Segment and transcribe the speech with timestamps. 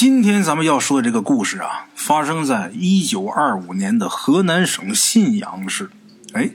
[0.00, 5.90] 今天咱们要说的这个故事啊，发生在一九二五年的河南省信阳市。
[6.32, 6.52] 哎，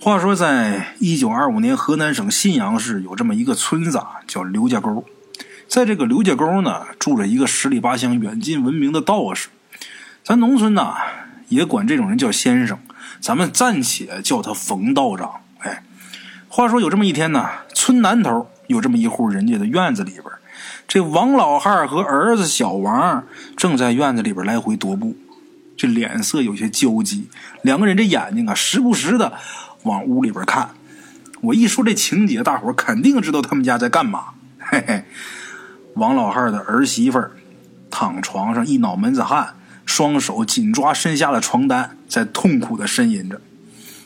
[0.00, 5.04] 话说在一九二五年，河南省信阳市有这么一个村子啊，叫刘家沟。
[5.66, 9.48] 在这个刘家沟呢，住着一个十里八乡、远近闻名的道士。
[10.22, 10.94] 咱农村呐，
[11.48, 12.78] 也管这种人叫先生，
[13.18, 15.40] 咱们暂且叫他冯道长。
[15.58, 15.82] 哎，
[16.46, 20.26] 话说有这么一天呢，村南头有这么一户人家的院子里边。
[20.88, 23.24] 这王老汉和儿子小王
[23.56, 25.16] 正在院子里边来回踱步，
[25.76, 27.28] 这脸色有些焦急，
[27.62, 29.32] 两个人这眼睛啊，时不时的
[29.84, 30.70] 往屋里边看。
[31.42, 34.24] 我一说这情节，大伙肯定知道他们家在干嘛。
[34.58, 35.04] 嘿嘿，
[35.94, 37.22] 王老汉的儿媳妇
[37.90, 39.54] 躺床上一脑门子汗，
[39.86, 43.40] 双手紧抓身下的床单，在痛苦的呻吟着。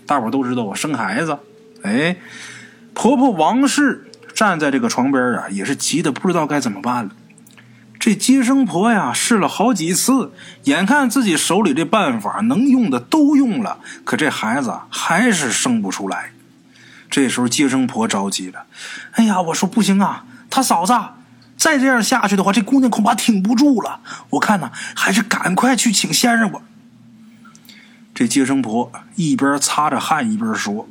[0.06, 1.38] 大伙都知道我生孩子，
[1.82, 2.16] 哎，
[2.92, 4.10] 婆婆王氏。
[4.34, 7.10] 站在这个床边啊，也是急得不知道该怎么办了。
[7.98, 10.32] 这接生婆呀，试了好几次，
[10.64, 16.32] 眼看自己手里这办法能用的都用了，可这孩子还是生不出来。
[17.08, 18.66] 这时候接生婆着急了
[19.14, 20.92] ：“哎呀，我说不行啊，他嫂子
[21.56, 24.00] 再这样下去的话，这姑娘恐怕挺不住了。
[24.30, 26.60] 我看呢，还是赶快去请先生吧。”
[28.12, 30.88] 这接生婆一边擦着汗一边说。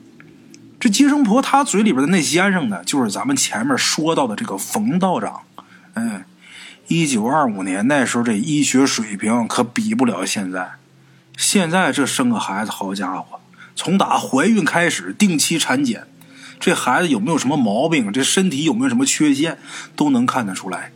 [0.83, 5.43] 这接生婆她嘴里边的那先生呢，就是咱们前面说到的这个冯道长。
[5.93, 6.25] 嗯，
[6.89, 10.71] 一九二五年那时候这医学水平可比不了现在。
[11.37, 13.39] 现在这生个孩子，好家伙，
[13.77, 16.05] 从打怀孕开始，定期产检，
[16.59, 19.57] 这孩子有没有什么毛病，这身体有没有什么缺陷，
[19.95, 20.91] 都能看得出来。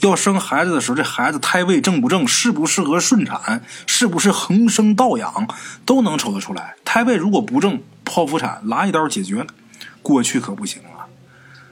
[0.00, 5.46] 要生孩子的时候，这孩子胎位正不正，适不适合顺产，是不是横生倒养，
[5.84, 6.74] 都能瞅得出来。
[6.84, 9.46] 胎位如果不正，剖腹产拉一刀解决了。
[10.00, 11.10] 过去可不行啊，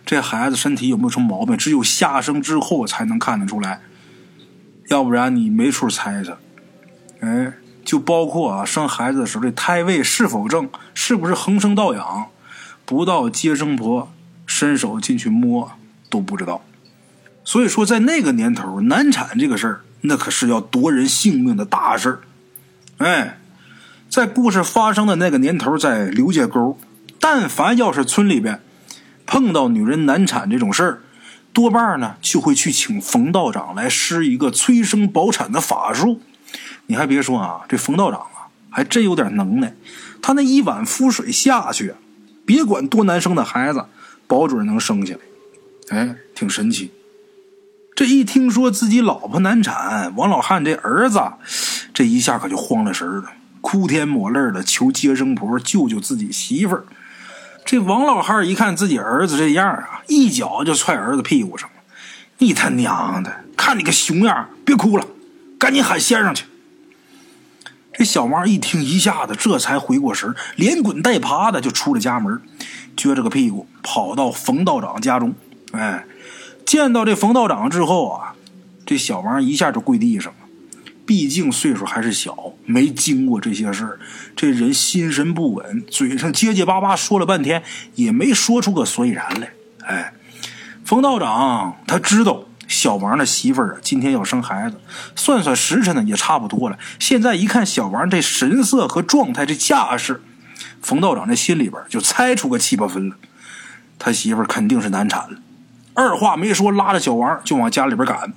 [0.05, 3.81] 这孩子身体有没有什么毛病，只有下生之后才能看得出来，
[4.89, 6.37] 要不然你没处猜测。
[7.21, 7.53] 哎，
[7.85, 12.27] 就包括啊，生孩子的时候这胎位是否正，是不是横生倒养，
[12.85, 14.13] 不到接生婆
[14.45, 15.71] 伸手进去摸
[16.11, 16.63] 都不知道。
[17.45, 22.21] 所以说，在那个年头，难产这个事儿，那可是要夺人性命的大事儿。
[22.99, 23.39] 哎，
[24.15, 26.79] 在故事发生的那个年头，在刘家沟，
[27.19, 28.61] 但凡要是村里边
[29.27, 31.01] 碰到女人难产这种事儿，
[31.53, 36.21] 多半呢就会去请冯道长来施一个催生保产的法术。
[36.87, 39.75] 你还别说啊，这冯道长啊，还真有点能耐。
[40.23, 41.97] 他那一碗符水下去，
[42.47, 43.85] 别管多难生的孩子，
[44.29, 45.99] 保准能生下来。
[45.99, 46.93] 哎，挺神奇。
[47.97, 51.21] 这一听说自己老婆难产，王老汉这儿子
[51.93, 53.33] 这一下可就慌了神了，
[53.65, 56.85] 哭天抹泪的求接生婆救救自己媳妇儿。
[57.65, 61.77] 这王老汉一看自己儿子这样啊，一脚就踹儿子屁股上了
[62.39, 65.07] ：“你他娘的，看你个熊样，别哭了，
[65.59, 66.45] 赶紧喊先生去！”
[67.95, 72.39] 这小王一听，一下子这才回过神连滚带爬的就出了家门，
[72.95, 75.35] 撅着个屁股跑到冯道长家中，
[75.73, 76.05] 哎。
[76.67, 78.35] 见到这冯道长之后啊，
[78.85, 80.44] 这小王一下就跪地上了。
[81.07, 83.99] 毕竟岁数还是小，没经过这些事儿，
[84.35, 87.63] 这人心神不稳，嘴上结结巴巴说了半天，
[87.95, 89.51] 也没说出个所以然来。
[89.87, 90.15] 哎，
[90.85, 94.81] 冯道长他知道小王的媳妇儿啊今天要生孩子，
[95.15, 96.79] 算算时辰呢也差不多了。
[96.99, 100.23] 现在一看小王这神色和状态，这架势，
[100.81, 103.17] 冯道长这心里边就猜出个七八分了，
[103.99, 105.39] 他媳妇儿肯定是难产了。
[105.93, 108.33] 二话没说，拉着小王就往家里边赶。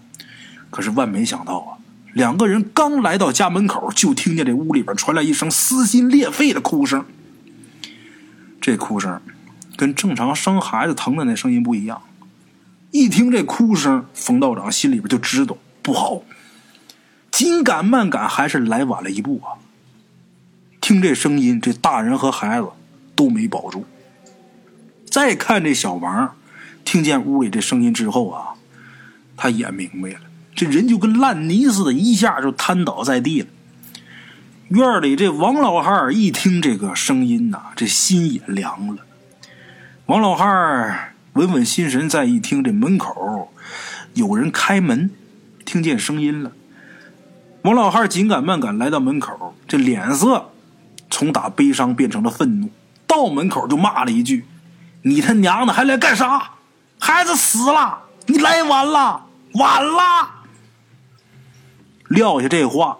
[0.70, 1.80] 可是万没想到啊，
[2.18, 7.06] 两个人刚来到家门口，就听见这屋里边传来一声撕心裂肺的哭声。
[8.60, 9.22] 这哭声
[9.76, 12.02] 跟正常生孩子疼的那声音不一样。
[12.90, 16.24] 一听这哭声，冯道长心里边就知道不好。
[17.30, 19.62] 紧赶慢赶，还是来晚了一步啊！
[20.82, 22.68] 听这声音，这大人和孩子
[23.16, 23.86] 都没保住。
[25.08, 26.34] 再看这小王。
[26.84, 28.56] 听见屋里这声音之后啊，
[29.36, 30.22] 他也明白了，
[30.58, 33.48] 这人就跟烂泥似的，一下就瘫倒在地了。
[34.70, 39.04] 院里这王老汉一听这个声音呐，这心也凉了。
[40.08, 43.54] 王老汉稳稳心神，再一听这门口
[44.16, 45.12] 有人开门，
[45.64, 46.52] 听见声音了。
[47.62, 50.50] 王老汉紧赶慢赶来到门口，这脸色
[51.12, 52.72] 从打悲伤变成了愤怒，
[53.06, 54.48] 到门口就骂了一句
[55.04, 56.50] ：“你他娘的还来干啥？”
[56.98, 60.34] 孩子死了，你来晚了，晚了。
[62.08, 62.98] 撂下这话，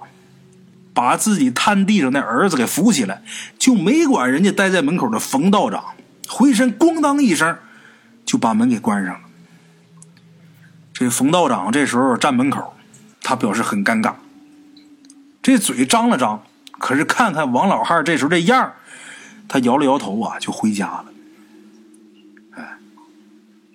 [0.94, 3.24] 把自己瘫地上那儿子给扶起来，
[3.58, 5.84] 就没管人家待在门口的冯道长，
[6.28, 7.58] 回身咣当一声，
[8.26, 9.22] 就把门给关上了。
[10.94, 12.76] 这冯道长这时候站门口，
[13.22, 14.16] 他表示很尴尬，
[15.42, 16.44] 这嘴张了张，
[16.80, 18.74] 可是看看王老汉这时候这样
[19.48, 21.06] 他摇了摇头啊，就回家了。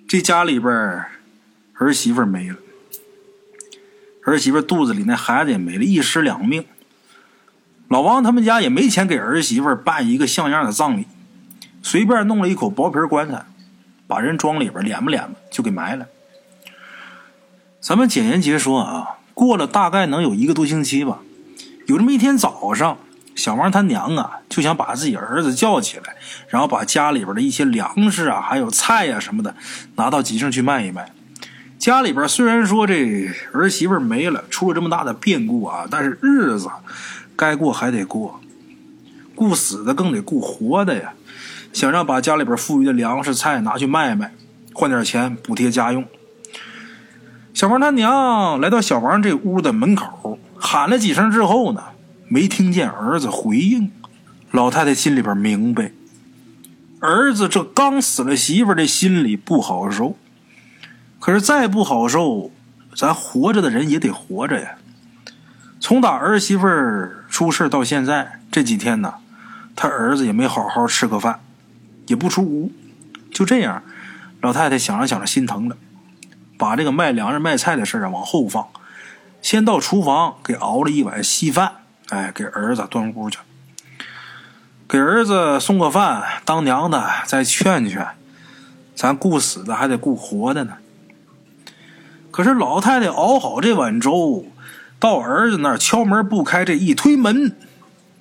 [0.09, 0.71] 这家里边
[1.75, 2.57] 儿媳妇没了，
[4.25, 6.65] 儿媳妇肚子里那孩子也没了，一尸两命。
[7.89, 11.07] 老王他们家也没钱给儿媳妇办一个像样的葬礼，
[11.83, 13.45] 随便弄了一口薄皮棺材，
[14.07, 16.07] 把人装里边，敛吧敛吧就给埋了。
[17.81, 21.19] 咱们简言结说啊，过了大概能有一个多星期吧，
[21.87, 22.97] 有这么一天早上，
[23.35, 26.15] 小王他娘啊就想把自己儿子叫起来，
[26.49, 29.55] 然后把家里边的一些粮食啊，还有菜呀什么的
[29.97, 31.11] 拿到集上去卖一卖。
[31.83, 36.71] 家里边虽然说这儿媳妇没了，出了这么大的变故啊，但是日子。
[37.35, 38.41] 该过还得过，
[39.35, 41.15] 顾死的更得顾活的呀。
[41.73, 44.33] 想让把家里边富裕的粮食菜拿去卖卖，
[44.73, 46.05] 换点钱补贴家用。
[47.53, 51.83] 小王他娘来到小王这屋的门口，喊了几声之后呢，
[52.29, 53.91] 没听见儿子回应。
[54.53, 55.91] 老太太心里边明白，
[57.01, 60.17] 儿子这刚死了媳妇，这心里不好受。
[61.23, 62.51] 可是再不好受，
[62.97, 64.75] 咱活着的人也得活着呀。
[65.79, 66.67] 从打儿媳妇
[67.31, 69.15] 出事到现在这几天呢，
[69.77, 71.39] 他儿子也没好好吃个饭，
[72.09, 72.73] 也不出屋。
[73.33, 73.85] 就这样，
[74.41, 75.77] 老太太想着想着心疼了，
[76.59, 78.67] 把这个卖粮食卖菜的事啊往后放，
[79.41, 81.71] 先到厨房给熬了一碗稀饭，
[82.09, 83.39] 哎，给儿子端屋去，
[84.89, 86.25] 给儿子送个饭。
[86.45, 88.09] 当娘的再劝劝，
[88.97, 90.79] 咱顾死的还得顾活的呢。
[92.33, 94.47] 可是老太太熬好这碗粥。
[94.99, 97.57] 到儿子那儿敲门不开，这一推门，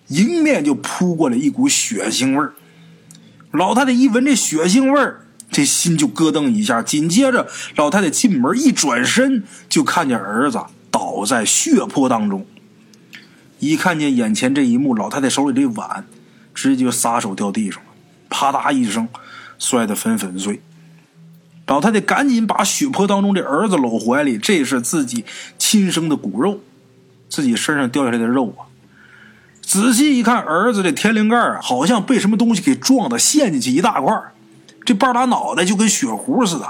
[0.07, 2.53] 迎面就扑过来一股血腥味儿。
[3.51, 5.21] 老太太一闻这血腥味儿，
[5.51, 6.81] 这心就咯噔一下。
[6.81, 10.59] 紧接着，老太太进门一转身，就看见儿子
[10.89, 12.45] 倒在血泊当中。
[13.59, 16.03] 一看见眼前这一幕，老太太手里这碗
[16.55, 17.89] 直接撒手掉地上了，
[18.27, 19.07] 啪嗒一声
[19.59, 20.61] 摔得粉粉碎。
[21.71, 25.23] 老太太赶紧把血泊当中这儿子搂怀里，这是自己
[25.57, 26.59] 亲生的骨肉。
[27.29, 28.67] 自己身上掉下来的肉啊，
[29.61, 34.13] 仔细一看，儿子这天灵盖啊，好像被什么东西给撞的陷进去一大块
[34.83, 36.67] 这半拉脑袋就跟血糊似的，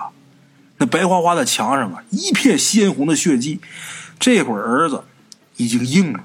[0.78, 3.60] 那白花花的墙上啊，一片鲜红的血迹。
[4.20, 5.04] 这会儿儿子
[5.58, 6.24] 已经硬了，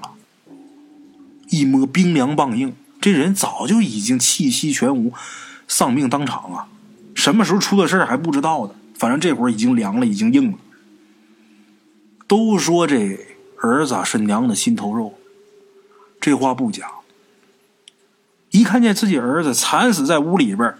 [1.49, 5.11] 一摸冰凉棒硬，这人早就已经气息全无，
[5.67, 6.67] 丧命当场啊！
[7.17, 10.57] 什么时候出的事还不知道呢，反正这会儿已经凉了，已经硬了。
[12.27, 13.19] 都说这。
[13.59, 15.17] 儿子是娘的心头肉，
[16.21, 16.91] 这话不假。
[18.51, 20.75] 一看见自己儿子惨死在屋里边，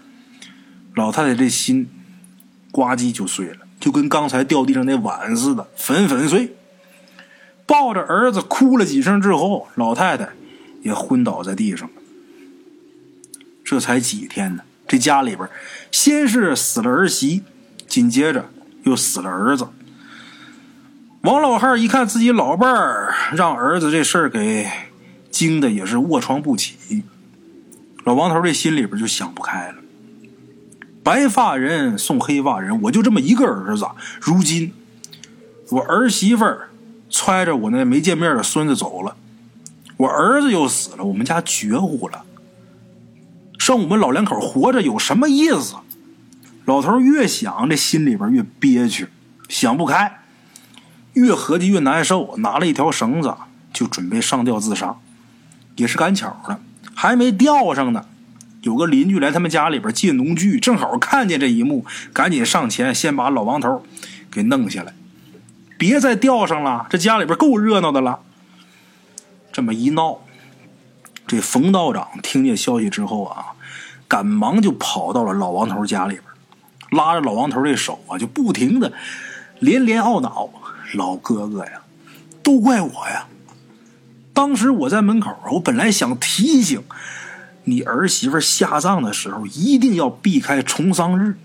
[0.94, 1.90] 老太太这心
[2.70, 6.54] 呱唧就碎了，就跟刚才掉地上那碗似的，粉粉碎。
[7.66, 10.28] 抱着儿子哭了几声之后，老太太
[10.82, 11.94] 也昏倒在地上了。
[13.64, 15.48] 这才几天呢，这家里边
[15.92, 17.44] 先是死了儿媳，
[17.86, 18.48] 紧接着
[18.84, 19.68] 又死了儿子。
[21.20, 24.66] 王老汉一看自己老伴儿让儿子这事儿给
[25.30, 27.04] 惊的也是卧床不起，
[28.04, 29.74] 老王头这心里边就想不开了。
[31.02, 33.86] 白发人送黑发人，我就这么一个儿子，
[34.20, 34.72] 如今
[35.70, 36.70] 我儿媳妇儿
[37.10, 39.16] 揣着我那没见面的孙子走了，
[39.96, 42.24] 我儿子又死了，我们家绝户了，
[43.58, 45.74] 剩我们老两口活着有什么意思？
[46.64, 49.08] 老头越想这心里边越憋屈，
[49.48, 50.20] 想不开。
[51.14, 53.34] 越合计越难受，拿了一条绳子
[53.72, 54.96] 就准备上吊自杀。
[55.76, 56.60] 也是赶巧了，
[56.94, 58.04] 还没吊上呢，
[58.62, 63.84] 有个邻居来他们家里边借农具，正好看见这一幕，赶紧上前先把老王头
[64.30, 64.92] 给弄下来，
[65.76, 68.20] 别再吊上了，这家里边够热闹的了。
[69.52, 70.20] 这么一闹，
[71.28, 73.52] 这冯道长听见消息之后啊，
[74.08, 76.24] 赶忙就跑到了老王头家里边，
[76.90, 78.92] 拉着老王头的手啊，就不停的
[79.60, 80.48] 连连懊恼。
[80.94, 81.82] 老哥哥呀，
[82.42, 83.26] 都怪我呀！
[84.32, 86.82] 当时我在门口，我本来想提醒
[87.64, 91.36] 你儿媳妇下葬的时候，一定要避开重丧日。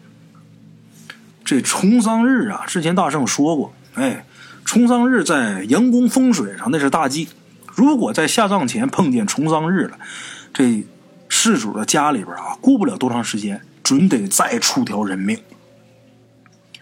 [1.43, 4.25] 这重丧日啊，之前大圣说过，哎，
[4.63, 7.27] 重丧日在阳宫风水上那是大忌。
[7.73, 9.97] 如果在下葬前碰见重丧日了，
[10.53, 10.83] 这
[11.27, 15.39] 事主的家里边啊，过不了多长时间，准得再出条人命。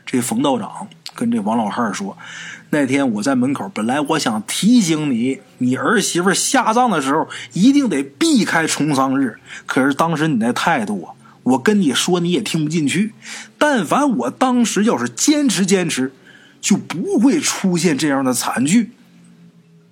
[0.05, 0.87] 这冯道长。
[1.13, 2.17] 跟这王老汉说
[2.71, 9.37] ：“那天我在门口，本来我想提醒你，你儿媳妇下葬的时候一定得避开重丧日。
[9.65, 13.13] 可是当时你那态度啊，我跟你说你也听不进去。
[13.57, 16.13] 但凡我当时要是坚持坚持，
[16.61, 18.91] 就不会出现这样的惨剧。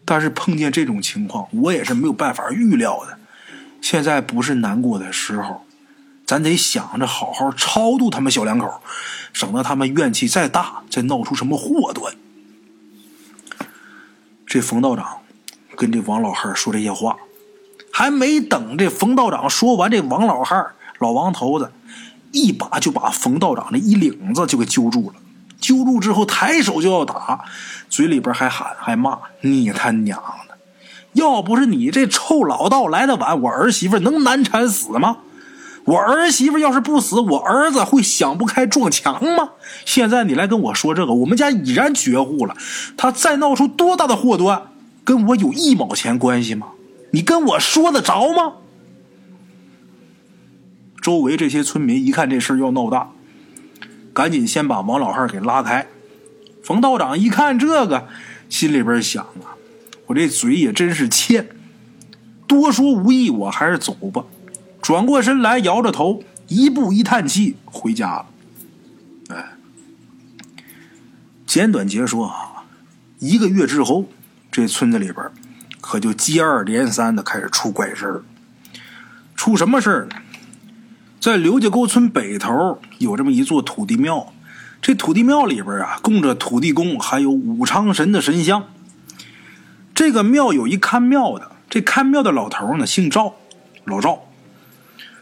[0.10, 3.20] 但是碰见这种情况，我也是没有办法预料的。
[3.80, 5.64] 现在不是难过的时候，
[6.26, 8.82] 咱得想着好好超度他们小两口，
[9.34, 12.16] 省得他们怨气再大，再闹出什么祸端。
[14.48, 15.20] 这冯道长
[15.76, 17.16] 跟这王老汉说这些话，
[17.94, 21.72] 还没等这冯道长说完，这王老汉老王头子
[22.32, 25.29] 一把就把冯道长的衣领子就给揪住了。
[25.60, 27.46] 揪住之后，抬手就要打，
[27.90, 30.58] 嘴里边还喊还骂：“你他娘的！
[31.14, 35.18] 要不是你这臭老道来的晚，我儿媳妇能难产死吗？
[35.86, 39.50] 我儿媳妇要是不死，我儿子会想不开撞墙吗？
[39.86, 42.56] 现在你来跟我说这个，我们家已然绝户了，
[42.96, 44.72] 他再闹出多大的祸端，
[45.04, 46.68] 跟我有一毛钱关系吗？
[47.12, 48.54] 你跟我说得着吗？”
[51.02, 53.10] 周围这些村民一看这事要闹大。
[54.20, 55.88] 赶紧先把王老汉给拉开。
[56.62, 58.10] 冯道长一看这个，
[58.50, 59.56] 心里边想啊，
[60.08, 61.48] 我这嘴也真是欠，
[62.46, 64.26] 多说无益，我还是走吧。
[64.82, 68.26] 转过身来，摇着头，一步一叹气，回家了。
[69.30, 69.54] 哎，
[71.46, 72.66] 简短截说啊，
[73.20, 74.10] 一个月之后，
[74.52, 75.32] 这村子里边
[75.80, 78.24] 可就接二连三的开始出怪事儿。
[79.38, 80.16] 出什么事儿呢？
[81.20, 84.32] 在刘家沟村北头有这么一座土地庙，
[84.82, 88.64] 这土地庙里边啊供着土地公，还有武昌神的神像。
[89.94, 93.36] 这个庙有一看庙的，这看庙的老头呢姓赵，
[93.84, 94.30] 老赵。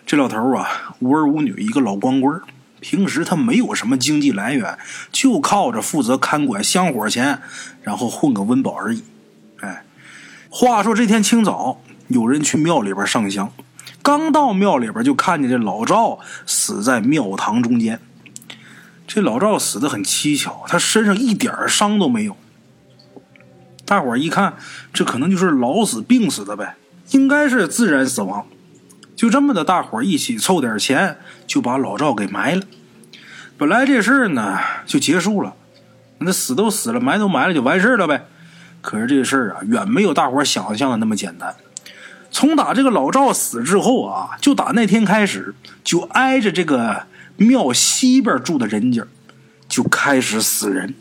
[0.06, 2.40] 这老头啊无儿无女，一个老光棍
[2.80, 4.78] 平时他没有什么经济来源，
[5.12, 7.42] 就靠着负责看管香火钱，
[7.82, 9.04] 然后混个温饱而已。
[9.62, 9.84] 哎，
[10.50, 13.52] 话说这天清早，有人去庙里边上香。
[14.08, 18.00] 刚到庙里边，就看见这老赵死在庙堂中间。
[19.06, 22.38] 这老赵死的很蹊跷，他身上一点伤都没有。
[23.86, 24.54] 大伙一看，
[24.94, 26.78] 这可能就是老死病死的呗，
[27.10, 28.48] 应该是自然死亡。
[29.14, 32.62] 就这么的，大伙一起凑点钱，就把老赵给埋了。
[33.58, 35.54] 本来这事儿呢就结束了，
[36.20, 38.26] 那死都死了，埋都埋了，就完事了呗。
[38.80, 41.54] 可是这事儿啊，远没有大伙想象的那么简单。
[42.30, 47.04] 从打这个老赵死之后啊，就打那天开始，就挨着这个
[47.38, 49.06] 庙西边住的人家，
[49.68, 50.94] 就开始死人，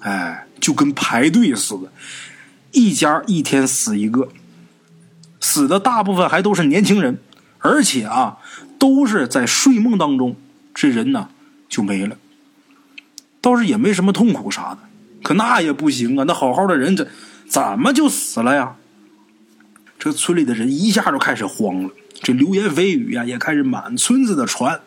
[0.00, 1.92] 哎，就跟排队似的，
[2.72, 4.28] 一家一天死一个，
[5.40, 7.18] 死的大部分还都是年轻人，
[7.60, 8.38] 而且啊，
[8.78, 10.36] 都是在睡梦当中，
[10.74, 11.28] 这人呢
[11.68, 12.16] 就没了，
[13.40, 14.78] 倒是也没什么痛苦啥的，
[15.22, 17.08] 可那也不行啊，那好好的人怎
[17.48, 18.74] 怎么就死了呀？
[19.98, 21.90] 这村里的人一下就开始慌了，
[22.22, 24.80] 这流言蜚语呀也开始满村子的传。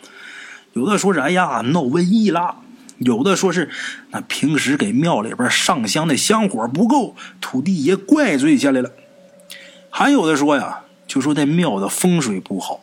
[0.74, 2.56] 有的说是哎呀闹瘟疫啦，
[3.00, 3.70] 有的说是
[4.12, 8.90] 那平时给庙里边上香的香火不够，土地爷怪罪下来了。
[9.90, 12.82] 还有的说呀，就说那庙的风水不好。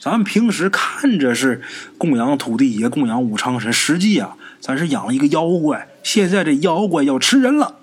[0.00, 1.60] 咱们平时看着是
[1.98, 5.88] 供养土地爷、供养武昌神，实际啊咱是养了一个妖怪。
[6.02, 7.76] 现在这妖怪要吃人了，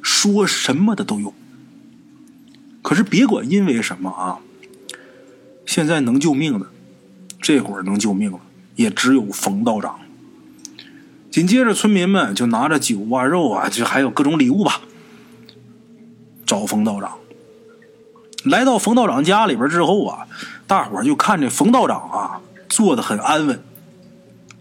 [0.00, 1.34] 说什么的都有。
[2.90, 4.40] 可是别管因为什么啊，
[5.64, 6.66] 现在能救命的，
[7.40, 8.40] 这会儿能救命了，
[8.74, 10.00] 也只有冯道长。
[11.30, 14.80] 紧接着，村民们就拿着酒啊、肉啊，就还有各种礼物吧，
[16.44, 17.12] 找冯道长。
[18.42, 20.26] 来到冯道长家里边之后啊，
[20.66, 23.62] 大伙就看这冯道长啊，坐的很安稳。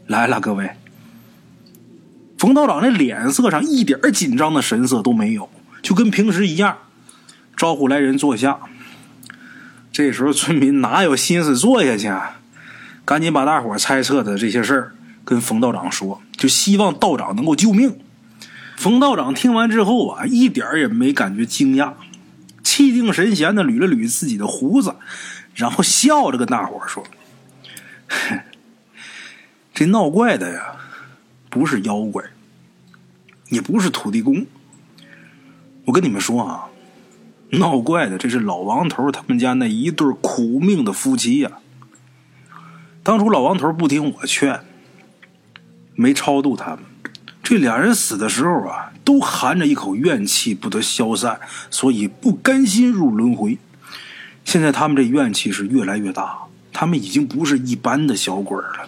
[0.05, 0.69] 来了，各位，
[2.37, 5.49] 冯道长那脸色上一点紧张的神色都没有，
[5.81, 6.77] 就跟平时一样。
[7.59, 8.57] 招呼来人坐下。
[9.91, 12.39] 这时候村民哪有心思坐下去啊？
[13.03, 17.99] 赶紧把大伙猜测的这些事儿跟冯道长说，就希望道长能够救命。
[18.77, 21.95] 冯道长听完之后啊，一点也没感觉惊讶，
[22.63, 24.95] 气定神闲的捋了捋自己的胡子，
[25.53, 27.03] 然后笑着跟大伙说
[29.75, 30.77] ：“这闹怪的呀，
[31.49, 32.23] 不是妖怪，
[33.49, 34.45] 也不是土地公。
[35.83, 36.67] 我跟你们说啊。”
[37.57, 41.51] 闹怪的，这是老王头他们家那一对苦命的夫妻呀。
[43.01, 44.59] 当初老王头不听我劝，
[45.95, 46.79] 没超度他们，
[47.41, 51.39] 这俩人死的时候啊，都含着一口怨气不得消散，
[51.71, 53.57] 所以不甘心入轮回。
[54.45, 56.37] 现在他们这怨气是越来越大，
[56.71, 58.87] 他们已经不是一般的小鬼了，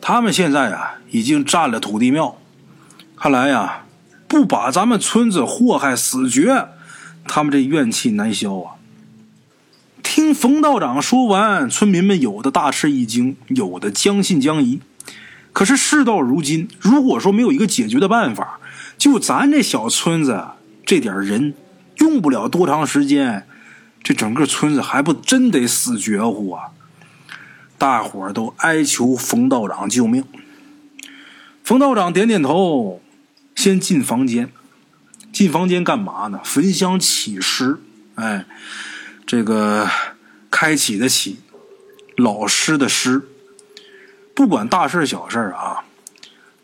[0.00, 2.38] 他们现在啊，已经占了土地庙。
[3.14, 3.84] 看来呀，
[4.26, 6.68] 不把咱们村子祸害死绝。
[7.32, 8.74] 他们这怨气难消啊！
[10.02, 14.80] 听冯道长说完，村民们有的大吃一惊，有的将信将疑。
[15.52, 18.58] 可是事到如今，如果说没有一个解决的办法，
[18.98, 20.44] 就咱这小村子
[20.84, 21.54] 这点人，
[21.98, 23.46] 用不了多长时间，
[24.02, 26.70] 这整个村子还不真得死绝乎啊！
[27.78, 30.24] 大伙儿都哀求冯道长救命。
[31.62, 33.00] 冯道长点点头，
[33.54, 34.50] 先进房间。
[35.32, 36.40] 进房间干嘛呢？
[36.44, 37.78] 焚香起诗。
[38.14, 38.44] 哎，
[39.26, 39.88] 这个
[40.50, 41.38] 开启的启，
[42.16, 43.22] 老师的师。
[44.34, 45.84] 不管大事小事啊，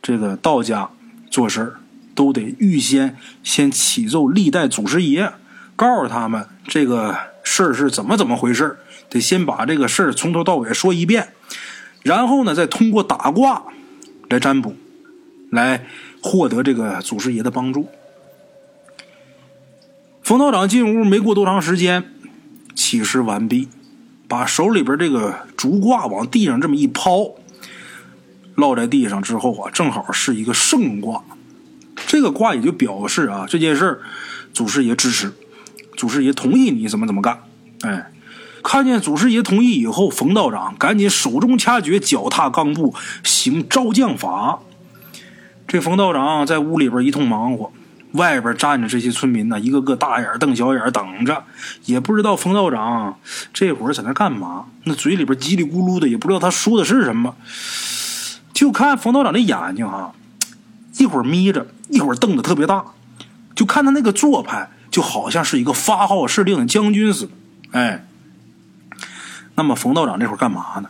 [0.02, 0.90] 这个道家
[1.30, 1.74] 做事
[2.14, 5.32] 都得预先先启奏历代祖师爷，
[5.74, 11.32] 告诉他们这个事儿是怎么怎么回事得先把这个事儿从头到尾说一遍，
[12.02, 13.62] 然后呢，再通过打卦
[14.28, 14.76] 来占卜。
[15.52, 15.86] 来
[16.20, 17.88] 获得这个祖师爷的帮助。
[20.26, 22.02] 冯道长进屋没过多长时间，
[22.74, 23.68] 起尸完毕，
[24.26, 27.36] 把手里边这个竹卦往地上这么一抛，
[28.56, 31.22] 落在地上之后啊，正好是一个圣卦。
[32.08, 34.00] 这个卦也就表示啊，这件事
[34.52, 35.32] 祖师爷支持，
[35.96, 37.44] 祖师爷同意你怎么怎么干。
[37.82, 38.10] 哎，
[38.64, 42.92] 看见祖师爷同意以后，冯道长赶紧手中掐诀，脚踏钢步，
[43.22, 44.58] 行招降法。
[45.68, 47.70] 这冯道长在屋里边一通忙活，
[48.16, 51.44] 外边站着这些村民呢，一个个大眼瞪小眼等着，
[51.84, 53.18] 也不知道冯道长
[53.52, 54.66] 这会儿在那干嘛。
[54.84, 57.36] 那嘴里边叽里咕噜的，也不知道他说的是什么。
[58.52, 60.12] 就看冯道长的眼睛啊，
[60.98, 62.84] 一会儿眯着，一会儿瞪得特别大，
[63.54, 67.32] 就看他那个做派，就好像是一个发号施令的将军似的。
[67.72, 68.06] 哎，
[69.56, 70.88] 那么冯道长这会儿干嘛呢？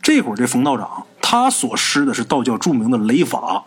[0.00, 3.64] 这会儿这冯道长他所施的是道教著名的雷法。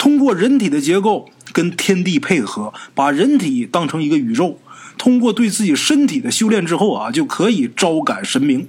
[0.00, 4.58] 通过人体的结构跟天地配合，把人体当成一个宇宙，
[4.96, 8.66] 通过对自己身体的修炼之后啊，就可以招感神明。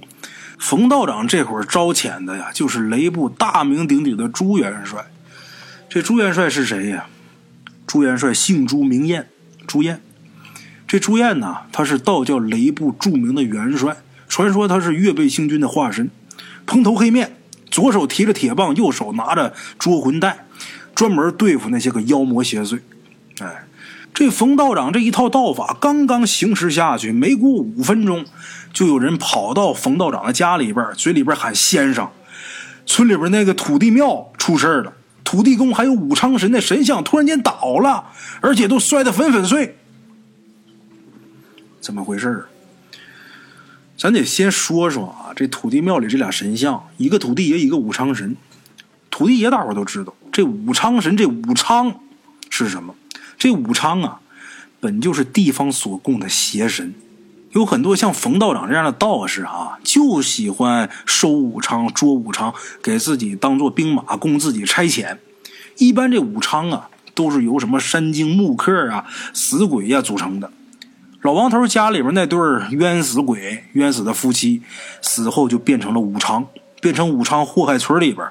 [0.58, 5.06] 冯道长这会儿招遣的呀，就是雷部大名鼎鼎的朱元帅。
[5.88, 7.06] 这朱元帅是谁呀？
[7.86, 9.26] 朱元帅姓朱名彦，
[9.66, 10.02] 朱彦。
[10.86, 13.96] 这朱彦呢，他是道教雷部著名的元帅，
[14.28, 16.10] 传说他是岳背星君的化身，
[16.66, 17.36] 蓬头黑面，
[17.70, 20.44] 左手提着铁棒，右手拿着捉魂带。
[21.02, 22.78] 专门对付那些个妖魔邪祟，
[23.40, 23.64] 哎，
[24.14, 28.24] 这冯道长这一套道法刚刚行持下去，没过五分钟，
[28.72, 32.08] 就有人跑到冯道长的家里边，嘴里边喊先生，
[32.86, 34.92] 村里边那个土地庙出事了，
[35.24, 38.04] 土地公还有武昌神的神像突然间倒了，
[38.40, 39.78] 而且都摔得粉粉碎，
[41.80, 42.44] 怎么回事
[43.96, 48.36] 咱得先说说啊，这土地庙里这俩神像，一个土地爷，一个武昌神。
[49.12, 50.12] 土地爷大伙都知道。
[50.32, 52.00] 这武昌神，这武昌
[52.48, 52.94] 是什么？
[53.38, 54.20] 这武昌啊，
[54.80, 56.94] 本就是地方所供的邪神，
[57.50, 65.18] 有很多像冯道长这样的道士啊，就喜欢收武昌、捉武昌，给自己当做兵马，供自己差遣。
[65.76, 70.50] 一般这武昌啊，都是由什么山精、木客啊、死鬼呀组成的。
[71.20, 72.38] 老王头家里边那对
[72.70, 74.62] 冤死鬼、冤死的夫妻，
[75.02, 76.46] 死后就变成了武昌。
[76.82, 78.28] 变成武昌祸害村里边，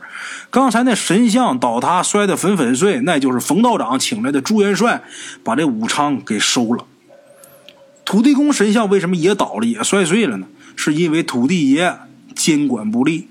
[0.50, 5.02] 刚才那神像倒塌摔得粉粉碎，那就是冯道长请来的朱元帅
[5.42, 6.86] 把这武昌给收了。
[8.04, 10.48] 土地公神像为什么也倒了也摔碎了呢？
[10.76, 11.98] 是因为土地爷
[12.36, 13.30] 监管不力，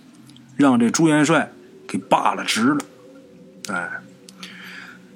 [0.56, 1.52] 让这朱元帅
[1.86, 2.78] 给罢了职了。
[3.68, 3.90] 哎，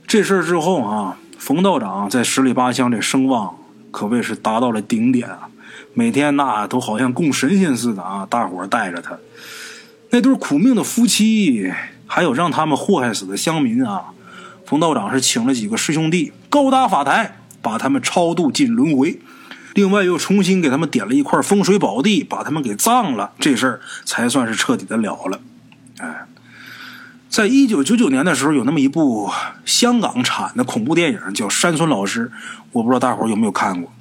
[0.06, 3.56] 这事儿之后啊，冯道长在十里八乡这声望
[3.90, 5.48] 可谓是达到了顶点啊，
[5.94, 9.16] 每天那都好像供神仙似的啊，大伙带着他。
[10.14, 11.72] 那对苦命的夫妻，
[12.06, 14.12] 还有让他们祸害死的乡民啊！
[14.64, 19.18] 冯道长是请了几个师兄弟，高搭法台，把他们超度进轮回。
[19.74, 23.32] 另外又重新给他们点了一块风水宝地，把他们给葬了。
[23.40, 25.40] 这事儿才算是彻底的了了。
[25.98, 26.26] 哎，
[27.28, 29.32] 在一九九九年的时候，有那么一部
[29.64, 32.26] 香港产的恐怖电影，叫《山村老师》，
[32.70, 33.92] 我不知道大伙有没有看过。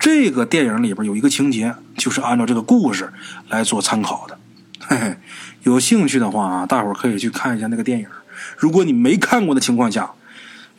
[0.00, 3.12] 这个电影里边有一个情节，就是按照这个故事
[3.48, 4.36] 来做参考的。
[4.80, 5.16] 嘿嘿，
[5.64, 8.06] 有兴趣的话啊，大伙可以去看一下那个电影。
[8.56, 10.12] 如果你没看过的情况下，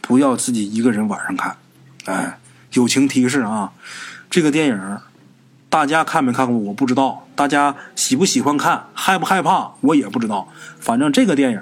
[0.02, 1.58] 不要自己一个人晚上看。
[2.06, 2.40] 哎，
[2.74, 3.74] 友情提示啊，
[4.30, 4.98] 这个电影
[5.70, 10.48] 大家看没看过我不知道，大家喜不喜欢看，害不害怕我也不知道。
[10.80, 11.62] 反正这个电影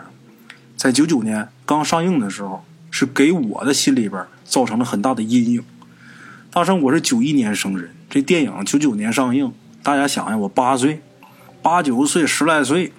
[0.77, 5.63] 在九九年刚上映的时候，是给我的心里边造成了很大的阴影。
[6.51, 9.51] 大生我是九一年生人，这电影九九年上映，
[9.83, 11.01] 大家想想，我八岁。
[11.67, 12.93] 八九岁、十来岁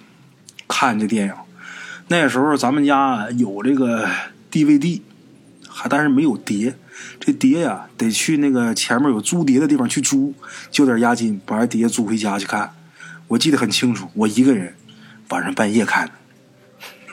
[0.67, 1.33] 看这电影，
[2.09, 4.07] 那时候咱们家有这个
[4.51, 5.01] DVD，
[5.67, 6.75] 还但是没有碟。
[7.19, 10.35] 这碟呀，得去那个前面有租碟的地方去租，
[10.69, 12.75] 交点押金，把碟租回家去看。
[13.29, 14.75] 我记得很清楚，我一个人
[15.29, 16.07] 晚上半夜看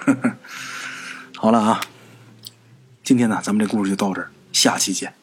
[0.05, 0.37] 的。
[1.39, 1.81] 好了啊，
[3.03, 5.15] 今天呢，咱们这故事就到这儿，下期见。